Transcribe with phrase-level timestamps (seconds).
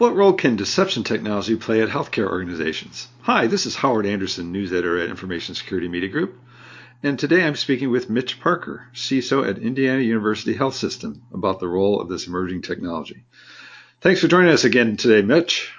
[0.00, 3.06] What role can deception technology play at healthcare organizations?
[3.20, 6.40] Hi, this is Howard Anderson, news editor at Information Security Media Group.
[7.02, 11.68] And today I'm speaking with Mitch Parker, CISO at Indiana University Health System, about the
[11.68, 13.26] role of this emerging technology.
[14.00, 15.70] Thanks for joining us again today, Mitch.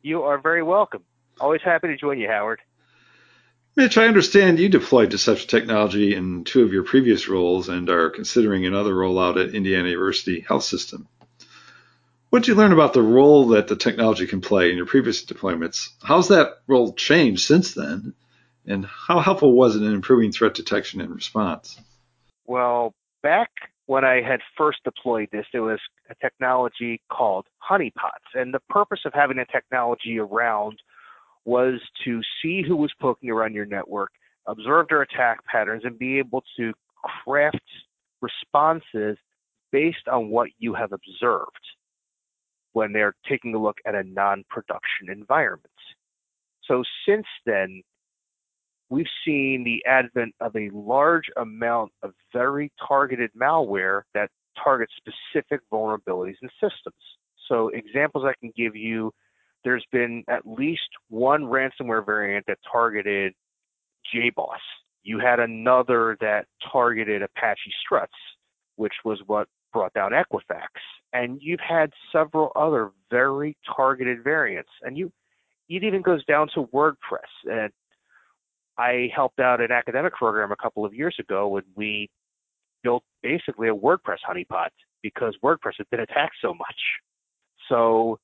[0.00, 1.04] You are very welcome.
[1.38, 2.62] Always happy to join you, Howard.
[3.76, 8.08] Mitch, I understand you deployed deception technology in two of your previous roles and are
[8.08, 11.08] considering another rollout at Indiana University Health System.
[12.36, 15.24] What did you learn about the role that the technology can play in your previous
[15.24, 15.88] deployments?
[16.02, 18.12] How's that role changed since then?
[18.66, 21.80] And how helpful was it in improving threat detection and response?
[22.44, 23.48] Well, back
[23.86, 25.80] when I had first deployed this, there was
[26.10, 28.34] a technology called honeypots.
[28.34, 30.78] And the purpose of having a technology around
[31.46, 34.10] was to see who was poking around your network,
[34.46, 36.74] observe their attack patterns, and be able to
[37.24, 37.62] craft
[38.20, 39.16] responses
[39.72, 41.65] based on what you have observed
[42.76, 45.64] when they're taking a look at a non-production environment.
[46.64, 47.80] So since then,
[48.90, 54.28] we've seen the advent of a large amount of very targeted malware that
[54.62, 57.00] targets specific vulnerabilities in systems.
[57.48, 59.10] So examples I can give you,
[59.64, 63.32] there's been at least one ransomware variant that targeted
[64.14, 64.60] JBoss.
[65.02, 68.12] You had another that targeted Apache Struts,
[68.74, 70.68] which was what brought down Equifax.
[71.12, 74.70] And you've had several other very targeted variants.
[74.82, 75.12] And you
[75.68, 77.28] it even goes down to WordPress.
[77.44, 77.70] And
[78.78, 82.08] I helped out an academic program a couple of years ago when we
[82.82, 84.68] built basically a WordPress honeypot
[85.02, 86.80] because WordPress had been attacked so much.
[87.68, 88.18] So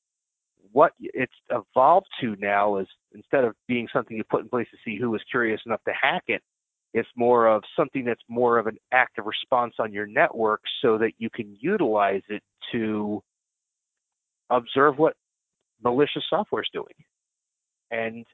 [0.70, 4.78] what it's evolved to now is instead of being something you put in place to
[4.84, 6.42] see who was curious enough to hack it,
[6.94, 11.12] it's more of something that's more of an active response on your network so that
[11.18, 13.22] you can utilize it to
[14.50, 15.14] observe what
[15.82, 16.94] malicious software is doing.
[17.90, 18.26] And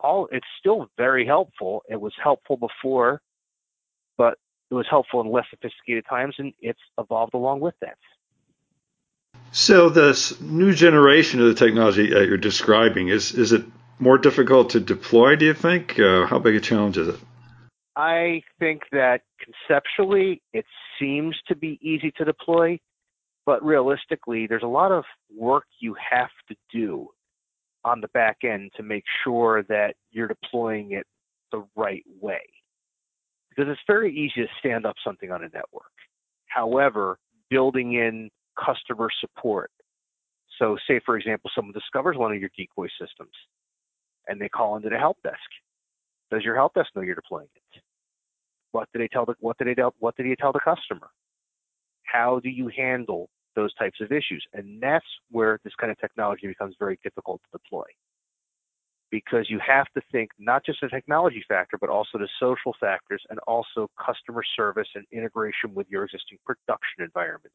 [0.00, 1.82] all it's still very helpful.
[1.88, 3.20] It was helpful before,
[4.16, 4.38] but
[4.70, 7.98] it was helpful in less sophisticated times and it's evolved along with that.
[9.52, 13.64] So this new generation of the technology that you're describing is is it
[13.98, 15.36] more difficult to deploy?
[15.36, 15.98] Do you think?
[15.98, 17.20] Uh, how big a challenge is it?
[17.96, 20.64] I think that conceptually it
[20.98, 22.78] seems to be easy to deploy,
[23.46, 25.04] but realistically, there's a lot of
[25.36, 27.08] work you have to do
[27.84, 31.06] on the back end to make sure that you're deploying it
[31.52, 32.42] the right way.
[33.50, 35.92] Because it's very easy to stand up something on a network.
[36.46, 37.18] However,
[37.50, 39.70] building in customer support.
[40.58, 43.32] So, say for example, someone discovers one of your decoy systems
[44.26, 45.38] and they call into the help desk.
[46.34, 47.80] Does your help desk know you're deploying it?
[48.72, 51.10] What do they tell the what do they tell what do you tell the customer?
[52.02, 54.44] How do you handle those types of issues?
[54.52, 57.84] And that's where this kind of technology becomes very difficult to deploy.
[59.12, 63.22] Because you have to think not just the technology factor, but also the social factors
[63.30, 67.54] and also customer service and integration with your existing production environments.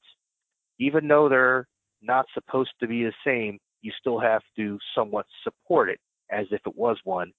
[0.79, 1.68] Even though they're
[2.01, 6.00] not supposed to be the same, you still have to somewhat support it
[6.31, 7.34] as if it was one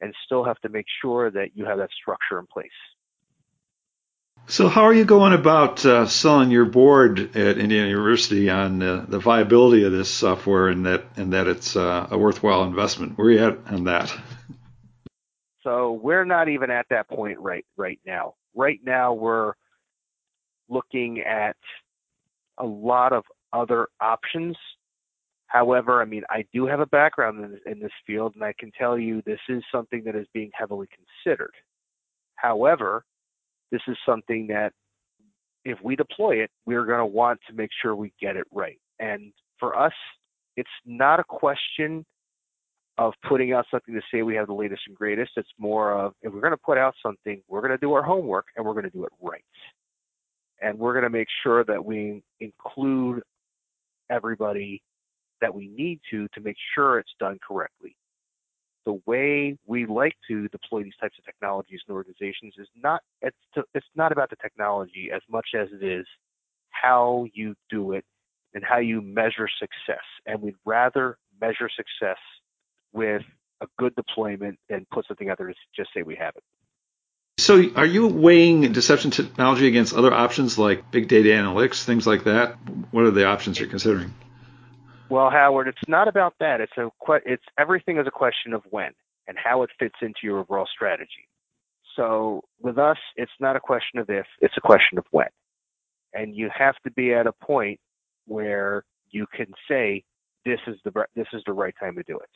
[0.00, 2.70] and still have to make sure that you have that structure in place.
[4.48, 9.04] So, how are you going about uh, selling your board at Indiana University on uh,
[9.08, 13.18] the viability of this software and that and that it's uh, a worthwhile investment?
[13.18, 14.16] Where are you at on that?
[15.62, 18.34] So, we're not even at that point right right now.
[18.54, 19.54] Right now, we're
[20.68, 21.56] looking at
[22.56, 24.56] a lot of other options.
[25.48, 28.72] However, I mean, I do have a background in, in this field, and I can
[28.78, 30.88] tell you this is something that is being heavily
[31.24, 31.54] considered.
[32.34, 33.04] However,
[33.70, 34.72] this is something that
[35.64, 38.78] if we deploy it, we're going to want to make sure we get it right.
[39.00, 39.92] And for us,
[40.56, 42.04] it's not a question
[42.98, 45.32] of putting out something to say we have the latest and greatest.
[45.36, 48.02] It's more of if we're going to put out something, we're going to do our
[48.02, 49.44] homework and we're going to do it right.
[50.62, 53.22] And we're going to make sure that we include
[54.10, 54.82] everybody
[55.40, 57.96] that we need to to make sure it's done correctly
[58.86, 63.36] the way we like to deploy these types of technologies in organizations is not it's
[63.54, 66.06] to, it's not about the technology as much as it is
[66.70, 68.04] how you do it
[68.54, 70.04] and how you measure success.
[70.24, 72.18] And we'd rather measure success
[72.92, 73.22] with
[73.60, 76.42] a good deployment than put something out there to just say we have it.
[77.38, 82.24] So, are you weighing deception technology against other options like big data analytics, things like
[82.24, 82.56] that?
[82.92, 84.14] What are the options you're considering?
[85.08, 86.60] Well, Howard, it's not about that.
[86.60, 86.90] It's a
[87.24, 88.90] it's everything is a question of when
[89.28, 91.28] and how it fits into your overall strategy.
[91.94, 95.28] So with us, it's not a question of if, it's a question of when.
[96.12, 97.80] And you have to be at a point
[98.26, 100.04] where you can say
[100.44, 102.30] this is the this is the right time to do it.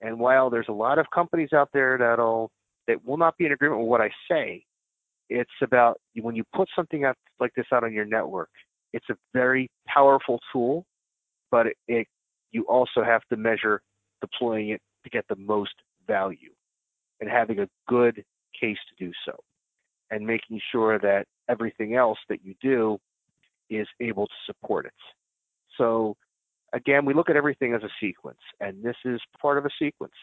[0.00, 2.50] And while there's a lot of companies out there that'll
[2.86, 4.64] that will not be in agreement with what I say,
[5.30, 8.50] it's about when you put something out like this out on your network,
[8.92, 10.84] it's a very powerful tool,
[11.54, 12.08] but it, it
[12.50, 13.80] you also have to measure
[14.20, 15.74] deploying it to get the most
[16.04, 16.52] value
[17.20, 18.24] and having a good
[18.60, 19.36] case to do so
[20.10, 22.98] and making sure that everything else that you do
[23.70, 24.92] is able to support it.
[25.78, 26.16] So
[26.72, 30.14] again, we look at everything as a sequence, and this is part of a sequence.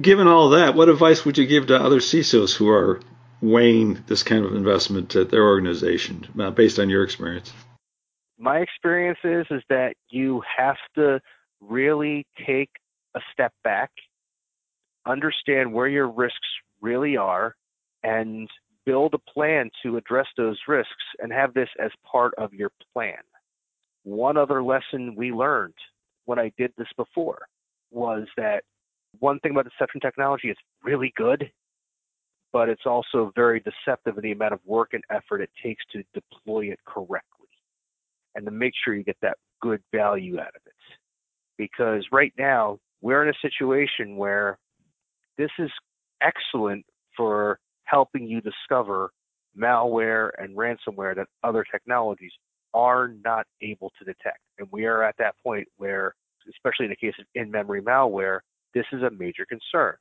[0.00, 3.00] Given all that, what advice would you give to other CISOs who are
[3.42, 7.52] weighing this kind of investment at their organization uh, based on your experience?
[8.42, 11.20] My experience is, is that you have to
[11.60, 12.70] really take
[13.14, 13.90] a step back,
[15.04, 16.48] understand where your risks
[16.80, 17.54] really are,
[18.02, 18.48] and
[18.86, 23.18] build a plan to address those risks and have this as part of your plan.
[24.04, 25.74] One other lesson we learned
[26.24, 27.46] when I did this before
[27.90, 28.64] was that
[29.18, 31.50] one thing about deception technology is really good,
[32.54, 36.02] but it's also very deceptive in the amount of work and effort it takes to
[36.14, 37.39] deploy it correctly
[38.34, 40.72] and to make sure you get that good value out of it.
[41.58, 44.58] Because right now, we're in a situation where
[45.38, 45.70] this is
[46.22, 46.84] excellent
[47.16, 49.10] for helping you discover
[49.58, 52.32] malware and ransomware that other technologies
[52.72, 54.38] are not able to detect.
[54.58, 56.14] And we are at that point where,
[56.48, 58.40] especially in the case of in memory malware,
[58.74, 59.94] this is a major concern.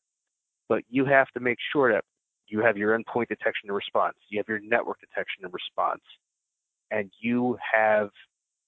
[0.67, 2.03] But you have to make sure that
[2.47, 6.01] you have your endpoint detection and response, you have your network detection and response,
[6.91, 8.09] and you have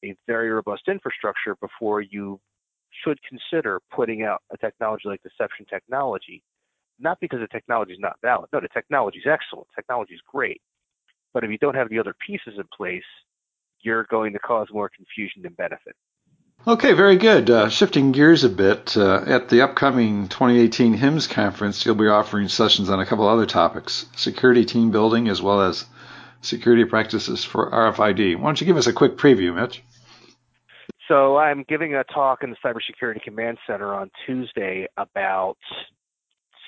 [0.04, 2.40] a very robust infrastructure before you
[3.04, 6.44] should consider putting out a technology like deception technology.
[7.00, 8.50] Not because the technology is not valid.
[8.54, 9.68] No, the technology is excellent.
[9.76, 10.62] Technology is great.
[11.34, 13.04] But if you don't have the other pieces in place,
[13.82, 15.96] you're going to cause more confusion than benefit.
[16.68, 17.50] Okay, very good.
[17.50, 22.50] Uh, shifting gears a bit, uh, at the upcoming 2018 HIMSS conference, you'll be offering
[22.50, 25.86] sessions on a couple other topics security team building as well as
[26.42, 28.38] security practices for RFID.
[28.38, 29.84] Why don't you give us a quick preview, Mitch?
[31.08, 35.58] So, I'm giving a talk in the Cybersecurity Command Center on Tuesday about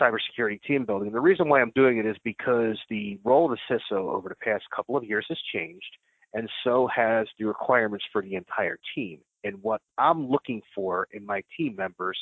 [0.02, 1.12] cybersecurity team building.
[1.12, 4.36] The reason why I'm doing it is because the role of the CISO over the
[4.36, 5.86] past couple of years has changed
[6.34, 9.20] and so has the requirements for the entire team.
[9.44, 12.18] And what I'm looking for in my team members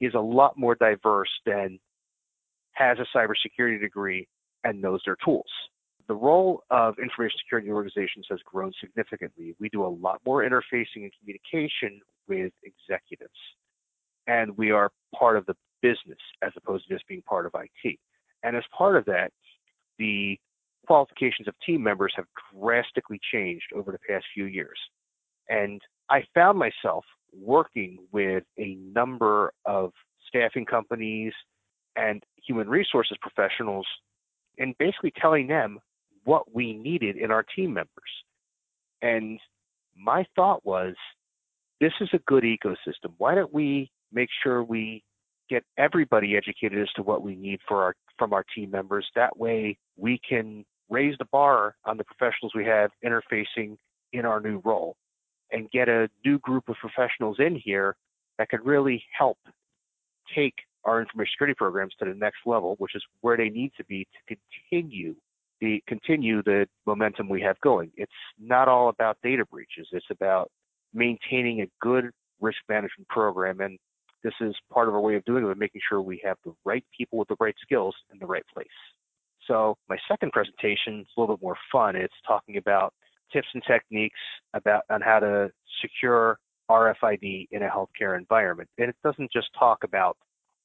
[0.00, 1.78] is a lot more diverse than
[2.72, 4.28] has a cybersecurity degree
[4.62, 5.50] and knows their tools.
[6.06, 9.54] The role of information security organizations has grown significantly.
[9.58, 13.38] We do a lot more interfacing and communication with executives,
[14.26, 17.98] and we are part of the business as opposed to just being part of IT.
[18.42, 19.32] And as part of that,
[19.98, 20.38] the
[20.86, 22.26] qualifications of team members have
[22.58, 24.78] drastically changed over the past few years.
[25.48, 25.80] And
[26.10, 29.92] I found myself working with a number of
[30.28, 31.32] staffing companies
[31.96, 33.86] and human resources professionals
[34.58, 35.78] and basically telling them
[36.24, 37.90] what we needed in our team members.
[39.02, 39.38] And
[39.96, 40.94] my thought was,
[41.80, 43.12] this is a good ecosystem.
[43.18, 45.02] Why don't we make sure we
[45.50, 49.06] get everybody educated as to what we need for our from our team members?
[49.14, 53.76] That way we can raise the bar on the professionals we have interfacing
[54.12, 54.96] in our new role
[55.50, 57.96] and get a new group of professionals in here
[58.38, 59.38] that could really help
[60.34, 60.54] take
[60.84, 64.06] our information security programs to the next level, which is where they need to be
[64.28, 64.36] to
[64.70, 65.14] continue
[65.64, 67.90] the continue the momentum we have going.
[67.96, 69.88] It's not all about data breaches.
[69.92, 70.50] It's about
[70.92, 73.78] maintaining a good risk management program and
[74.22, 76.84] this is part of our way of doing it, making sure we have the right
[76.96, 78.66] people with the right skills in the right place.
[79.46, 81.94] So my second presentation is a little bit more fun.
[81.94, 82.94] It's talking about
[83.30, 84.18] tips and techniques
[84.54, 85.50] about on how to
[85.82, 86.38] secure
[86.70, 88.70] RFID in a healthcare environment.
[88.78, 90.16] And it doesn't just talk about,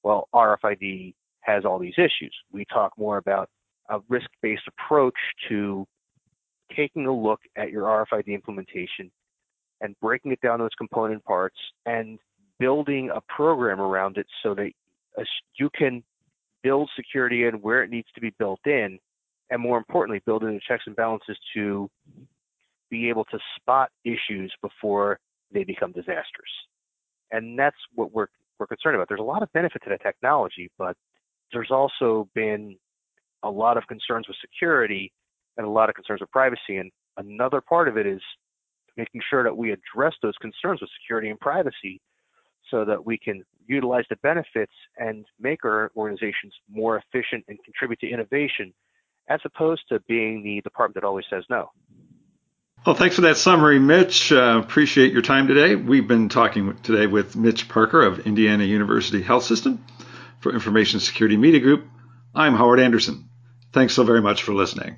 [0.04, 2.34] well, RFID has all these issues.
[2.54, 3.50] We talk more about
[4.10, 5.16] risk-based approach
[5.50, 5.86] to
[6.76, 9.12] taking a look at your RFID implementation
[9.82, 12.20] and breaking it down to its component parts and
[12.60, 14.72] building a program around it so that
[15.58, 16.04] you can
[16.64, 19.00] build security in where it needs to be built in,
[19.50, 21.90] and more importantly, build in the checks and balances to
[22.90, 25.20] be able to spot issues before
[25.54, 26.52] they become disasters.
[27.32, 28.28] And that's what we're
[28.60, 29.08] we're concerned about.
[29.08, 30.98] There's a lot of benefit to the technology, but
[31.54, 32.76] there's also been
[33.44, 35.12] a lot of concerns with security
[35.58, 36.78] and a lot of concerns with privacy.
[36.78, 38.22] And another part of it is
[38.98, 42.02] making sure that we address those concerns with security and privacy
[42.70, 48.00] so that we can utilize the benefits and make our organizations more efficient and contribute
[48.00, 48.74] to innovation
[49.30, 51.70] as opposed to being the department that always says no.
[52.86, 54.32] Well, thanks for that summary, Mitch.
[54.32, 55.76] Uh, appreciate your time today.
[55.76, 59.86] We've been talking today with Mitch Parker of Indiana University Health System
[60.40, 61.86] for Information Security Media Group.
[62.34, 63.29] I'm Howard Anderson.
[63.72, 64.98] Thanks so very much for listening.